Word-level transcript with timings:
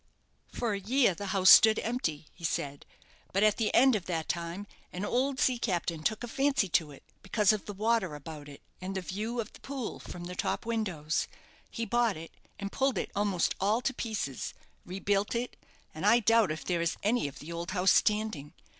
"For 0.51 0.73
a 0.73 0.79
year 0.79 1.13
the 1.13 1.27
house 1.27 1.51
stood 1.51 1.77
empty," 1.77 2.25
he 2.33 2.43
said; 2.43 2.87
"but 3.33 3.43
at 3.43 3.57
the 3.57 3.71
end 3.71 3.95
of 3.95 4.05
that 4.07 4.27
time 4.27 4.65
an 4.91 5.05
old 5.05 5.39
sea 5.39 5.59
captain 5.59 6.01
took 6.01 6.23
a 6.23 6.27
fancy 6.27 6.67
to 6.69 6.89
it 6.89 7.03
because 7.21 7.53
of 7.53 7.65
the 7.65 7.73
water 7.73 8.15
about 8.15 8.49
it, 8.49 8.63
and 8.81 8.95
the 8.95 9.01
view 9.01 9.39
of 9.39 9.53
the 9.53 9.59
Pool 9.59 9.99
from 9.99 10.23
the 10.23 10.33
top 10.35 10.65
windows. 10.65 11.27
He 11.69 11.85
bought 11.85 12.17
it, 12.17 12.31
and 12.57 12.71
pulled 12.71 12.97
it 12.97 13.11
almost 13.15 13.53
all 13.59 13.79
to 13.81 13.93
pieces, 13.93 14.55
rebuilt 14.87 15.35
it, 15.35 15.55
and 15.93 16.03
I 16.03 16.19
doubt 16.19 16.49
if 16.49 16.65
there 16.65 16.81
is 16.81 16.97
any 17.03 17.27
of 17.27 17.37
the 17.37 17.51
old 17.51 17.69
house 17.69 17.91
standing. 17.91 18.53